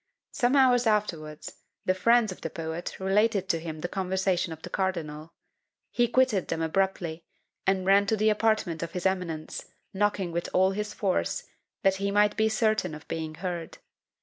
[0.31, 4.69] Some hours afterwards, the friends of the poet related to him the conversation of the
[4.71, 5.35] cardinal.
[5.91, 7.23] He quitted them abruptly,
[7.67, 11.43] and ran to the apartment of his eminence, knocking with all his force,
[11.83, 13.77] that he might be certain of being heard.